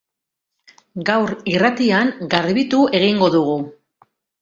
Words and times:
Gaur, 1.09 1.35
irratian, 1.53 2.11
garbitu 2.35 2.83
egingo 3.03 3.33
dugu. 3.41 3.63